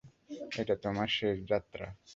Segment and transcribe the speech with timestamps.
[0.59, 1.87] এটা তোমার শেষ যাত্রা।